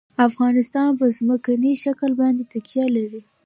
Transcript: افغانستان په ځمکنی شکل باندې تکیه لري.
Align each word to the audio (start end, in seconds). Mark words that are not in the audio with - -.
افغانستان 0.27 0.89
په 0.99 1.05
ځمکنی 1.17 1.73
شکل 1.83 2.11
باندې 2.21 2.43
تکیه 2.53 2.85
لري. 2.95 3.21